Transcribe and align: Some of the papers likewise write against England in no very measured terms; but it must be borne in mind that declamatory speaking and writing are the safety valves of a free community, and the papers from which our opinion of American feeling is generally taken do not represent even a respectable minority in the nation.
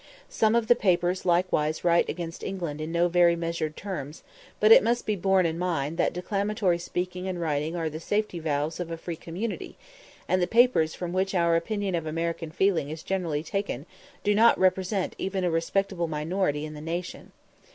Some 0.29 0.55
of 0.55 0.65
the 0.65 0.73
papers 0.73 1.27
likewise 1.27 1.83
write 1.83 2.09
against 2.09 2.41
England 2.43 2.81
in 2.81 2.91
no 2.91 3.07
very 3.07 3.35
measured 3.35 3.77
terms; 3.77 4.23
but 4.59 4.71
it 4.71 4.81
must 4.83 5.05
be 5.05 5.15
borne 5.15 5.45
in 5.45 5.59
mind 5.59 5.99
that 5.99 6.11
declamatory 6.11 6.79
speaking 6.79 7.27
and 7.27 7.39
writing 7.39 7.75
are 7.75 7.87
the 7.87 7.99
safety 7.99 8.39
valves 8.39 8.79
of 8.79 8.89
a 8.89 8.97
free 8.97 9.15
community, 9.15 9.77
and 10.27 10.41
the 10.41 10.47
papers 10.47 10.95
from 10.95 11.13
which 11.13 11.35
our 11.35 11.55
opinion 11.55 11.93
of 11.93 12.07
American 12.07 12.49
feeling 12.49 12.89
is 12.89 13.03
generally 13.03 13.43
taken 13.43 13.85
do 14.23 14.33
not 14.33 14.57
represent 14.57 15.13
even 15.19 15.43
a 15.43 15.51
respectable 15.51 16.07
minority 16.07 16.65
in 16.65 16.73
the 16.73 16.81
nation. 16.81 17.31